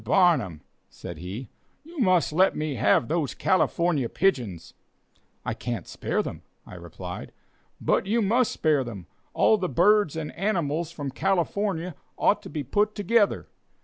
[0.03, 1.47] Barnum," said he,
[1.83, 4.73] "you must let me have those California pigeons."
[5.45, 7.31] "I can't spare them," I replied.
[7.79, 9.05] "But you must spare them.
[9.35, 13.47] All the birds and animals from California ought to be together.